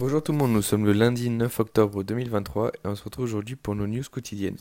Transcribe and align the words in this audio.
Bonjour 0.00 0.22
tout 0.22 0.32
le 0.32 0.38
monde, 0.38 0.52
nous 0.52 0.62
sommes 0.62 0.86
le 0.86 0.94
lundi 0.94 1.28
9 1.28 1.60
octobre 1.60 2.02
2023 2.02 2.68
et 2.68 2.70
on 2.84 2.96
se 2.96 3.04
retrouve 3.04 3.26
aujourd'hui 3.26 3.54
pour 3.54 3.74
nos 3.74 3.86
news 3.86 4.02
quotidiennes. 4.10 4.56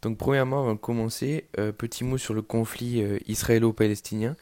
Donc 0.00 0.16
premièrement, 0.16 0.62
on 0.62 0.66
va 0.68 0.76
commencer, 0.76 1.48
euh, 1.58 1.72
petit 1.72 2.04
mot 2.04 2.18
sur 2.18 2.34
le 2.34 2.42
conflit 2.42 3.02
euh, 3.02 3.18
israélo-palestinien 3.26 4.36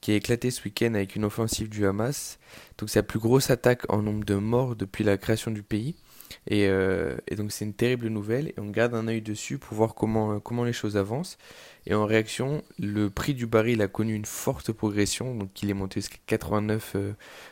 qui 0.00 0.12
a 0.12 0.14
éclaté 0.14 0.50
ce 0.50 0.64
week-end 0.64 0.94
avec 0.94 1.16
une 1.16 1.26
offensive 1.26 1.68
du 1.68 1.84
Hamas. 1.84 2.38
Donc 2.78 2.88
c'est 2.88 3.00
la 3.00 3.02
plus 3.02 3.18
grosse 3.18 3.50
attaque 3.50 3.82
en 3.92 4.00
nombre 4.00 4.24
de 4.24 4.36
morts 4.36 4.74
depuis 4.74 5.04
la 5.04 5.18
création 5.18 5.50
du 5.50 5.62
pays. 5.62 5.96
Et, 6.46 6.66
euh, 6.68 7.14
donc 7.36 7.52
c'est 7.52 7.66
une 7.66 7.74
terrible 7.74 8.06
nouvelle 8.06 8.48
et 8.48 8.54
on 8.56 8.70
garde 8.70 8.94
un 8.94 9.06
œil 9.06 9.20
dessus 9.20 9.58
pour 9.58 9.76
voir 9.76 9.94
comment, 9.94 10.40
comment 10.40 10.64
les 10.64 10.72
choses 10.72 10.96
avancent. 10.96 11.36
Et 11.84 11.92
en 11.92 12.06
réaction, 12.06 12.62
le 12.78 13.10
prix 13.10 13.34
du 13.34 13.46
baril 13.46 13.82
a 13.82 13.88
connu 13.88 14.14
une 14.14 14.24
forte 14.24 14.72
progression, 14.72 15.34
donc 15.34 15.62
il 15.62 15.68
est 15.68 15.74
monté 15.74 16.00
jusqu'à 16.00 16.18
89 16.26 16.96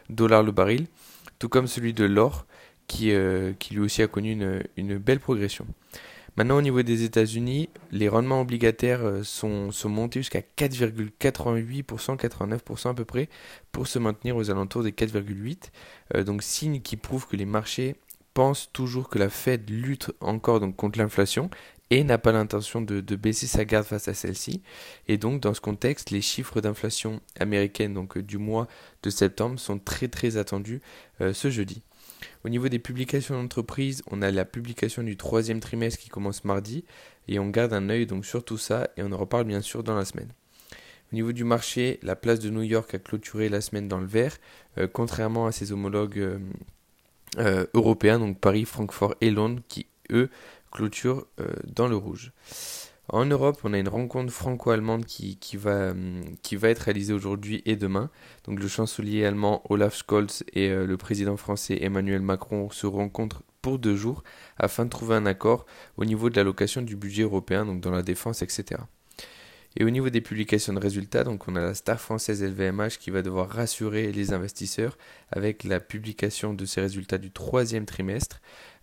dollars 0.08 0.42
le 0.42 0.52
baril 0.52 0.86
tout 1.38 1.48
comme 1.48 1.66
celui 1.66 1.92
de 1.92 2.04
l'or, 2.04 2.46
qui, 2.86 3.12
euh, 3.12 3.52
qui, 3.58 3.74
lui 3.74 3.80
aussi 3.80 4.02
a 4.02 4.08
connu 4.08 4.32
une, 4.76 4.98
belle 4.98 5.20
progression. 5.20 5.66
Maintenant, 6.36 6.56
au 6.56 6.62
niveau 6.62 6.82
des 6.82 7.02
États-Unis, 7.02 7.68
les 7.90 8.08
rendements 8.08 8.40
obligataires 8.40 9.04
euh, 9.04 9.22
sont, 9.22 9.70
montés 9.84 10.20
jusqu'à 10.20 10.40
4,88%, 10.40 12.16
89% 12.16 12.90
à 12.90 12.94
peu 12.94 13.04
près, 13.04 13.28
pour 13.72 13.86
se 13.86 13.98
maintenir 13.98 14.36
aux 14.36 14.50
alentours 14.50 14.82
des 14.82 14.92
4,8%. 14.92 15.58
Euh, 16.14 16.24
donc, 16.24 16.42
signe 16.42 16.80
qui 16.80 16.96
prouve 16.96 17.26
que 17.26 17.36
les 17.36 17.44
marchés 17.44 17.96
pensent 18.34 18.70
toujours 18.72 19.08
que 19.08 19.18
la 19.18 19.28
Fed 19.28 19.68
lutte 19.68 20.12
encore 20.20 20.60
contre 20.76 20.98
l'inflation 20.98 21.50
et 21.90 22.04
n'a 22.04 22.18
pas 22.18 22.32
l'intention 22.32 22.80
de, 22.80 23.00
baisser 23.16 23.46
sa 23.46 23.64
garde 23.64 23.86
face 23.86 24.08
à 24.08 24.14
celle-ci. 24.14 24.62
Et 25.06 25.16
donc, 25.16 25.40
dans 25.40 25.54
ce 25.54 25.60
contexte, 25.60 26.10
les 26.10 26.20
chiffres 26.20 26.60
d'inflation 26.60 27.20
américaine 27.38 27.94
donc, 27.94 28.18
du 28.18 28.38
mois 28.38 28.68
de 29.02 29.10
septembre 29.10 29.58
sont 29.58 29.78
très 29.78 30.08
très 30.08 30.36
attendus 30.36 30.80
euh, 31.20 31.32
ce 31.32 31.50
jeudi. 31.50 31.82
Au 32.44 32.48
niveau 32.48 32.68
des 32.68 32.78
publications 32.78 33.40
d'entreprise, 33.40 34.02
on 34.10 34.22
a 34.22 34.30
la 34.30 34.44
publication 34.44 35.02
du 35.02 35.16
troisième 35.16 35.60
trimestre 35.60 36.00
qui 36.00 36.08
commence 36.08 36.44
mardi 36.44 36.84
et 37.28 37.38
on 37.38 37.48
garde 37.48 37.72
un 37.72 37.88
œil 37.90 38.06
donc 38.06 38.26
sur 38.26 38.44
tout 38.44 38.58
ça 38.58 38.88
et 38.96 39.02
on 39.02 39.12
en 39.12 39.16
reparle 39.16 39.44
bien 39.44 39.60
sûr 39.60 39.82
dans 39.82 39.96
la 39.96 40.04
semaine. 40.04 40.32
Au 41.12 41.14
niveau 41.14 41.32
du 41.32 41.44
marché, 41.44 41.98
la 42.02 42.16
place 42.16 42.38
de 42.38 42.50
New 42.50 42.62
York 42.62 42.92
a 42.94 42.98
clôturé 42.98 43.48
la 43.48 43.60
semaine 43.60 43.88
dans 43.88 43.98
le 43.98 44.06
vert, 44.06 44.36
euh, 44.76 44.88
contrairement 44.92 45.46
à 45.46 45.52
ses 45.52 45.72
homologues 45.72 46.38
euh, 47.38 47.66
européens, 47.72 48.18
donc 48.18 48.38
Paris, 48.38 48.64
Francfort 48.64 49.14
et 49.20 49.30
Londres, 49.30 49.62
qui 49.68 49.86
eux 50.10 50.30
clôture 50.70 51.26
euh, 51.40 51.46
dans 51.66 51.88
le 51.88 51.96
rouge. 51.96 52.32
En 53.10 53.24
Europe, 53.24 53.60
on 53.64 53.72
a 53.72 53.78
une 53.78 53.88
rencontre 53.88 54.30
franco-allemande 54.32 55.06
qui, 55.06 55.38
qui, 55.38 55.56
va, 55.56 55.92
hum, 55.92 56.22
va 56.52 56.68
être 56.68 56.80
réalisée 56.80 57.14
aujourd'hui 57.14 57.62
et 57.64 57.76
demain. 57.76 58.10
Donc 58.44 58.60
le 58.60 58.68
chancelier 58.68 59.24
allemand 59.24 59.62
Olaf 59.70 59.96
Scholz 59.96 60.44
et 60.52 60.68
euh, 60.68 60.86
le 60.86 60.96
président 60.98 61.36
français 61.38 61.78
Emmanuel 61.80 62.20
Macron 62.20 62.68
se 62.70 62.86
rencontrent 62.86 63.42
pour 63.62 63.78
deux 63.78 63.96
jours 63.96 64.22
afin 64.58 64.84
de 64.84 64.90
trouver 64.90 65.14
un 65.14 65.26
accord 65.26 65.64
au 65.96 66.04
niveau 66.04 66.28
de 66.28 66.36
l'allocation 66.36 66.82
du 66.82 66.96
budget 66.96 67.22
européen, 67.22 67.64
donc 67.64 67.80
dans 67.80 67.90
la 67.90 68.02
défense, 68.02 68.42
etc. 68.42 68.82
Et 69.80 69.84
au 69.84 69.90
niveau 69.90 70.10
des 70.10 70.20
publications 70.20 70.72
de 70.72 70.80
résultats, 70.80 71.22
donc 71.22 71.46
on 71.46 71.54
a 71.54 71.60
la 71.60 71.72
star 71.72 72.00
française 72.00 72.42
LVMH 72.42 72.98
qui 72.98 73.12
va 73.12 73.22
devoir 73.22 73.48
rassurer 73.48 74.10
les 74.10 74.32
investisseurs 74.32 74.98
avec 75.30 75.62
la 75.62 75.78
publication 75.78 76.52
de 76.52 76.64
ses 76.64 76.80
résultats 76.80 77.16
du 77.16 77.30
troisième 77.30 77.86
trimestre. 77.86 78.40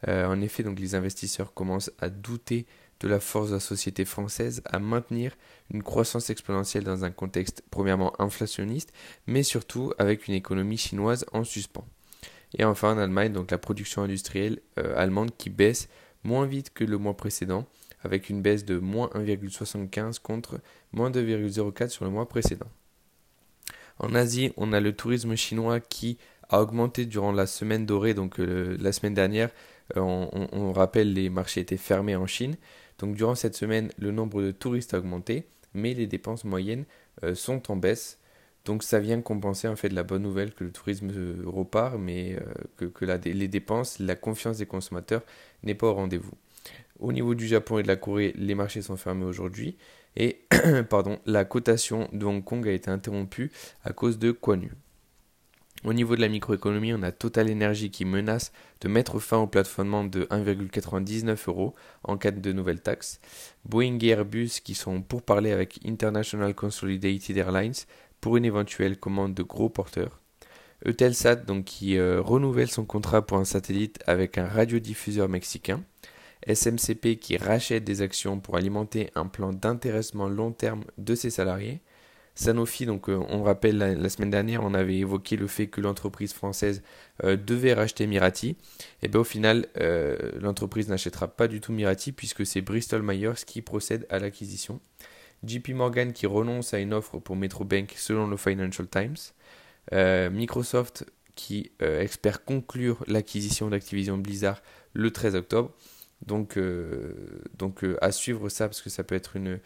Euh, 0.07 0.25
en 0.25 0.39
effet, 0.39 0.63
donc 0.63 0.79
les 0.79 0.95
investisseurs 0.95 1.53
commencent 1.53 1.91
à 1.99 2.09
douter 2.09 2.65
de 3.01 3.09
la 3.09 3.19
force 3.19 3.49
de 3.49 3.55
la 3.55 3.59
société 3.59 4.05
française 4.05 4.61
à 4.63 4.79
maintenir 4.79 5.35
une 5.69 5.83
croissance 5.83 6.29
exponentielle 6.29 6.85
dans 6.85 7.03
un 7.03 7.11
contexte 7.11 7.61
premièrement 7.71 8.13
inflationniste, 8.21 8.93
mais 9.27 9.43
surtout 9.43 9.91
avec 9.97 10.29
une 10.29 10.33
économie 10.33 10.77
chinoise 10.77 11.25
en 11.33 11.43
suspens. 11.43 11.85
Et 12.57 12.63
enfin 12.63 12.93
en 12.93 12.97
Allemagne, 12.97 13.33
donc 13.33 13.51
la 13.51 13.57
production 13.57 14.03
industrielle 14.03 14.61
euh, 14.79 14.97
allemande 14.97 15.31
qui 15.37 15.49
baisse 15.49 15.89
moins 16.23 16.45
vite 16.45 16.71
que 16.73 16.85
le 16.85 16.97
mois 16.97 17.17
précédent, 17.17 17.67
avec 18.05 18.29
une 18.29 18.41
baisse 18.41 18.63
de 18.63 18.77
moins 18.77 19.09
1,75 19.15 20.19
contre 20.19 20.61
moins 20.93 21.09
2,04 21.09 21.89
sur 21.89 22.05
le 22.05 22.11
mois 22.11 22.29
précédent. 22.29 22.69
En 23.99 24.13
Asie, 24.13 24.51
on 24.57 24.73
a 24.73 24.79
le 24.79 24.93
tourisme 24.93 25.35
chinois 25.35 25.79
qui 25.79 26.17
a 26.49 26.61
augmenté 26.61 27.05
durant 27.05 27.31
la 27.31 27.47
semaine 27.47 27.85
dorée, 27.85 28.13
donc 28.13 28.39
euh, 28.39 28.77
la 28.79 28.91
semaine 28.91 29.13
dernière, 29.13 29.49
euh, 29.97 30.01
on, 30.01 30.73
rappelle 30.73 31.13
les 31.13 31.29
marchés 31.29 31.61
étaient 31.61 31.77
fermés 31.77 32.15
en 32.15 32.27
Chine. 32.27 32.55
Donc 32.99 33.15
durant 33.15 33.35
cette 33.35 33.55
semaine, 33.55 33.89
le 33.97 34.11
nombre 34.11 34.41
de 34.41 34.51
touristes 34.51 34.93
a 34.93 34.99
augmenté, 34.99 35.47
mais 35.73 35.93
les 35.93 36.07
dépenses 36.07 36.43
moyennes 36.43 36.85
euh, 37.23 37.35
sont 37.35 37.71
en 37.71 37.75
baisse. 37.75 38.19
Donc 38.65 38.83
ça 38.83 38.99
vient 38.99 39.21
compenser 39.21 39.67
en 39.67 39.75
fait 39.75 39.89
la 39.89 40.03
bonne 40.03 40.23
nouvelle 40.23 40.53
que 40.53 40.63
le 40.63 40.71
tourisme 40.71 41.11
repart, 41.45 41.97
mais 41.99 42.39
que, 42.77 43.05
les 43.29 43.47
dépenses, 43.47 43.99
la 43.99 44.15
confiance 44.15 44.57
des 44.57 44.65
consommateurs 44.65 45.21
n'est 45.61 45.75
pas 45.75 45.87
au 45.87 45.93
rendez-vous. 45.93 46.33
Au 46.99 47.11
niveau 47.11 47.35
du 47.35 47.47
Japon 47.47 47.79
et 47.79 47.83
de 47.83 47.87
la 47.87 47.95
Corée, 47.95 48.33
les 48.37 48.55
marchés 48.55 48.81
sont 48.81 48.97
fermés 48.97 49.25
aujourd'hui 49.25 49.77
et 50.15 50.41
pardon, 50.89 51.19
la 51.25 51.43
cotation 51.43 52.07
de 52.13 52.25
Hong 52.25 52.43
Kong 52.43 52.67
a 52.67 52.71
été 52.71 52.89
interrompue 52.89 53.51
à 53.83 53.91
cause 53.91 54.17
de 54.17 54.31
Kwanu. 54.31 54.71
Au 55.83 55.93
niveau 55.93 56.15
de 56.15 56.21
la 56.21 56.29
microéconomie, 56.29 56.93
on 56.93 57.03
a 57.03 57.11
Total 57.11 57.51
Energy 57.51 57.91
qui 57.91 58.05
menace 58.05 58.51
de 58.81 58.87
mettre 58.87 59.19
fin 59.19 59.37
au 59.37 59.45
plafonnement 59.45 60.03
de 60.03 60.23
1,99 60.31 61.47
euros 61.47 61.75
en 62.03 62.17
cas 62.17 62.31
de 62.31 62.51
nouvelles 62.53 62.81
taxes. 62.81 63.19
Boeing 63.65 63.99
et 64.01 64.07
Airbus 64.07 64.61
qui 64.63 64.73
sont 64.73 65.01
pour 65.01 65.21
parler 65.21 65.51
avec 65.51 65.79
International 65.85 66.55
Consolidated 66.55 67.37
Airlines 67.37 67.73
pour 68.19 68.37
une 68.37 68.45
éventuelle 68.45 68.97
commande 68.97 69.35
de 69.35 69.43
gros 69.43 69.69
porteurs. 69.69 70.19
Eutelsat 70.87 71.35
donc 71.35 71.65
qui 71.65 71.97
euh, 71.97 72.19
renouvelle 72.21 72.69
son 72.69 72.85
contrat 72.85 73.23
pour 73.23 73.37
un 73.37 73.45
satellite 73.45 73.99
avec 74.07 74.37
un 74.39 74.47
radiodiffuseur 74.47 75.29
mexicain. 75.29 75.83
SMCP 76.47 77.17
qui 77.19 77.37
rachète 77.37 77.83
des 77.83 78.01
actions 78.01 78.39
pour 78.39 78.55
alimenter 78.55 79.09
un 79.15 79.25
plan 79.25 79.51
d'intéressement 79.51 80.27
long 80.27 80.51
terme 80.51 80.83
de 80.97 81.15
ses 81.15 81.29
salariés. 81.29 81.81
Sanofi, 82.35 82.85
donc 82.85 83.09
euh, 83.09 83.17
on 83.29 83.43
rappelle 83.43 83.77
la, 83.77 84.09
semaine 84.09 84.29
dernière, 84.29 84.61
on 84.63 84.73
avait 84.73 84.97
évoqué 84.97 85.37
le 85.37 85.47
fait 85.47 85.67
que 85.67 85.79
l'entreprise 85.79 86.33
française 86.33 86.83
euh, 87.23 87.37
devait 87.37 87.73
racheter 87.73 88.07
Mirati. 88.07 88.49
Et 88.49 88.57
eh 89.03 89.07
bien 89.07 89.21
au 89.21 89.23
final, 89.23 89.67
euh, 89.79 90.31
l'entreprise 90.41 90.89
n'achètera 90.89 91.29
pas 91.29 91.47
du 91.47 91.61
tout 91.61 91.71
Mirati 91.71 92.11
puisque 92.11 92.45
c'est 92.45 92.61
Bristol 92.61 93.03
Myers 93.03 93.45
qui 93.45 93.61
procède 93.61 94.05
à 94.09 94.19
l'acquisition. 94.19 94.81
JP 95.45 95.69
Morgan 95.69 96.11
qui 96.11 96.27
renonce 96.27 96.73
à 96.73 96.79
une 96.79 96.93
offre 96.93 97.19
pour 97.19 97.37
Metrobank 97.37 97.93
selon 97.95 98.27
le 98.27 98.37
Financial 98.37 98.87
Times. 98.87 99.15
Microsoft 100.31 101.05
qui 101.35 101.71
espère 101.79 102.43
conclure 102.43 103.03
l'acquisition 103.07 103.69
d'Activision 103.69 104.17
Blizzard 104.17 104.63
le 104.93 105.11
13 105.11 105.35
octobre. 105.35 105.71
Donc, 106.21 106.57
euh, 106.57 107.41
donc 107.57 107.83
euh, 107.83 107.97
à 108.01 108.11
suivre 108.11 108.49
ça 108.49 108.67
parce 108.67 108.81
que 108.81 108.89
ça 108.89 109.03
peut 109.03 109.15
être 109.15 109.35
une, 109.35 109.59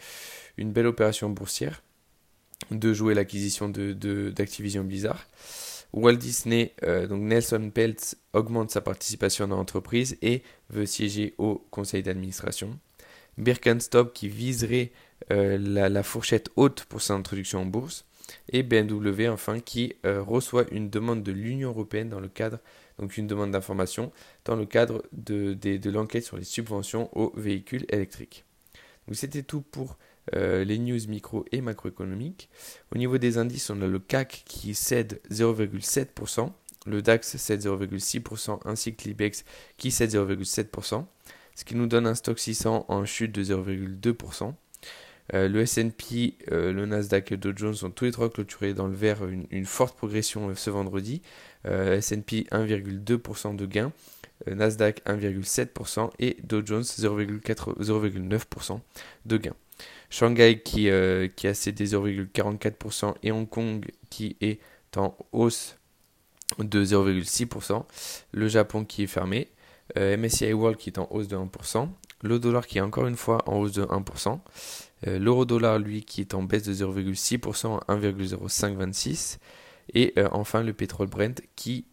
une 0.57 0.71
belle 0.71 0.87
opération 0.87 1.29
boursière 1.29 1.83
de 2.71 2.93
jouer 2.93 3.13
l'acquisition 3.13 3.69
d'Activision 3.69 4.83
de, 4.83 4.87
Blizzard. 4.87 5.27
Walt 5.91 6.17
Disney, 6.17 6.73
euh, 6.83 7.07
donc 7.07 7.21
Nelson 7.21 7.71
Peltz, 7.73 8.15
augmente 8.33 8.69
sa 8.69 8.81
participation 8.81 9.47
dans 9.47 9.55
l'entreprise 9.55 10.17
et 10.21 10.43
veut 10.69 10.85
siéger 10.85 11.33
au 11.37 11.65
conseil 11.71 12.03
d'administration. 12.03 12.77
Birkenstock 13.37 14.13
qui 14.13 14.27
viserait 14.27 14.91
la, 15.29 15.89
la, 15.89 16.03
fourchette 16.03 16.49
haute 16.57 16.83
pour 16.85 17.01
sa 17.01 17.13
introduction 17.13 17.61
en 17.61 17.65
bourse. 17.65 18.05
Et 18.49 18.63
BMW 18.63 19.29
enfin 19.29 19.59
qui 19.59 19.95
reçoit 20.03 20.65
une 20.71 20.89
demande 20.89 21.23
de 21.23 21.31
l'Union 21.31 21.69
européenne 21.69 22.09
dans 22.09 22.19
le 22.19 22.27
cadre 22.27 22.59
donc 22.99 23.17
une 23.17 23.27
demande 23.27 23.51
d'information 23.51 24.11
dans 24.45 24.55
le 24.55 24.65
cadre 24.65 25.03
de, 25.13 25.89
l'enquête 25.89 26.23
sur 26.23 26.37
les 26.37 26.43
subventions 26.43 27.09
aux 27.17 27.31
véhicules 27.35 27.85
électriques. 27.89 28.45
Donc 29.07 29.15
c'était 29.15 29.43
tout 29.43 29.61
pour 29.61 29.97
euh, 30.35 30.63
les 30.63 30.77
news 30.77 30.99
micro 31.07 31.45
et 31.51 31.61
macroéconomiques. 31.61 32.49
Au 32.93 32.97
niveau 32.97 33.17
des 33.17 33.37
indices, 33.37 33.69
on 33.69 33.81
a 33.81 33.87
le 33.87 33.99
CAC 33.99 34.43
qui 34.45 34.75
cède 34.75 35.21
0,7%, 35.31 36.51
le 36.85 37.01
DAX 37.01 37.37
cède 37.37 37.61
0,6% 37.61 38.59
ainsi 38.65 38.95
que 38.95 39.03
l'IBEX 39.05 39.43
qui 39.77 39.91
cède 39.91 40.11
0,7%, 40.11 41.05
ce 41.55 41.63
qui 41.65 41.75
nous 41.75 41.87
donne 41.87 42.05
un 42.05 42.15
stock 42.15 42.37
600 42.37 42.85
en 42.87 43.05
chute 43.05 43.31
de 43.31 43.43
0,2%. 43.43 44.53
Euh, 45.33 45.47
le 45.47 45.61
S&P, 45.61 46.35
euh, 46.51 46.73
le 46.73 46.85
Nasdaq 46.85 47.31
et 47.31 47.35
le 47.35 47.41
Dow 47.41 47.51
Jones 47.55 47.75
sont 47.75 47.91
tous 47.91 48.05
les 48.05 48.11
trois 48.11 48.29
clôturés 48.29 48.73
dans 48.73 48.87
le 48.87 48.95
vert, 48.95 49.19
une, 49.25 49.65
forte 49.65 49.95
progression 49.95 50.49
euh, 50.49 50.55
ce 50.55 50.69
vendredi. 50.69 51.21
S&P 51.65 52.47
1,2% 52.51 53.55
de 53.55 53.65
gain, 53.65 53.91
Nasdaq 54.47 55.03
1,7% 55.05 56.09
et 56.19 56.37
Dow 56.43 56.65
Jones 56.65 56.83
0,9% 56.83 58.79
de 59.25 59.37
gain. 59.37 59.53
Shanghai 60.09 60.61
qui, 60.63 60.89
qui 61.35 61.47
a 61.47 61.53
cédé 61.53 61.85
0,44% 61.85 63.15
et 63.23 63.33
Hong 63.33 63.47
Kong 63.47 63.85
qui 64.09 64.37
est 64.39 64.61
en 64.95 65.17
hausse 65.33 65.75
de 66.59 66.85
0,6%. 66.85 67.83
Le 68.31 68.47
Japon 68.47 68.85
qui 68.85 69.03
est 69.03 69.07
fermé. 69.07 69.49
MSCI 69.97 70.53
World 70.53 70.77
qui 70.77 70.91
est 70.91 70.97
en 70.97 71.09
hausse 71.11 71.27
de 71.27 71.35
1%. 71.35 71.89
Le 72.21 72.39
dollar 72.39 72.67
qui 72.67 72.77
est 72.77 72.81
encore 72.81 73.07
une 73.07 73.17
fois 73.17 73.43
en 73.47 73.57
hausse 73.57 73.73
de 73.73 73.83
1%. 73.83 74.39
Euh, 75.07 75.19
l'euro 75.19 75.45
dollar, 75.45 75.79
lui, 75.79 76.03
qui 76.03 76.21
est 76.21 76.33
en 76.33 76.43
baisse 76.43 76.63
de 76.63 76.73
0,6% 76.73 77.79
à 77.87 77.95
1,0526. 77.95 79.37
Et 79.95 80.13
enfin 80.31 80.61
le 80.61 80.71
pétrole 80.71 81.07
Brent 81.07 81.41
qui 81.55 81.87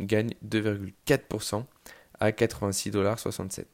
gagne 0.00 0.30
2,4% 0.42 1.66
à 2.18 2.30
86,67$. 2.30 3.66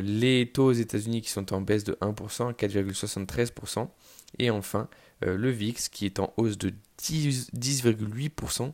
les 0.00 0.50
taux 0.50 0.68
aux 0.68 0.72
États-Unis 0.72 1.20
qui 1.20 1.28
sont 1.28 1.52
en 1.52 1.60
baisse 1.60 1.84
de 1.84 1.92
1% 2.00 2.48
à 2.48 2.52
4,73%. 2.52 3.86
Et 4.38 4.48
enfin, 4.48 4.88
le 5.20 5.50
VIX 5.50 5.90
qui 5.90 6.06
est 6.06 6.20
en 6.20 6.32
hausse 6.38 6.56
de 6.56 6.72
10,8% 7.02 8.72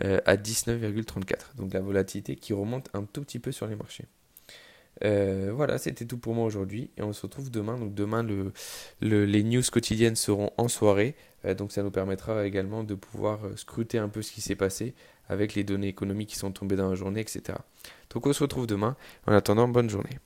à 0.00 0.36
19,34. 0.36 1.56
Donc 1.56 1.74
la 1.74 1.80
volatilité 1.80 2.36
qui 2.36 2.52
remonte 2.52 2.88
un 2.94 3.02
tout 3.02 3.22
petit 3.22 3.40
peu 3.40 3.50
sur 3.50 3.66
les 3.66 3.74
marchés. 3.74 4.06
Euh, 5.04 5.50
voilà, 5.54 5.78
c'était 5.78 6.04
tout 6.04 6.18
pour 6.18 6.34
moi 6.34 6.44
aujourd'hui 6.44 6.90
et 6.96 7.02
on 7.02 7.12
se 7.12 7.22
retrouve 7.22 7.50
demain. 7.50 7.78
Donc 7.78 7.94
demain, 7.94 8.22
le, 8.22 8.52
les 9.00 9.42
news 9.42 9.62
quotidiennes 9.70 10.16
seront 10.16 10.50
en 10.56 10.68
soirée, 10.68 11.16
euh, 11.44 11.54
donc 11.54 11.72
ça 11.72 11.82
nous 11.82 11.90
permettra 11.90 12.46
également 12.46 12.84
de 12.84 12.94
pouvoir 12.94 13.44
euh, 13.44 13.56
scruter 13.56 13.98
un 13.98 14.08
peu 14.08 14.22
ce 14.22 14.32
qui 14.32 14.40
s'est 14.40 14.56
passé 14.56 14.94
avec 15.28 15.54
les 15.54 15.64
données 15.64 15.88
économiques 15.88 16.30
qui 16.30 16.36
sont 16.36 16.52
tombées 16.52 16.76
dans 16.76 16.88
la 16.88 16.94
journée, 16.94 17.20
etc. 17.20 17.58
Donc 18.10 18.26
on 18.26 18.32
se 18.32 18.42
retrouve 18.42 18.66
demain. 18.66 18.96
En 19.26 19.32
attendant, 19.32 19.68
bonne 19.68 19.90
journée. 19.90 20.18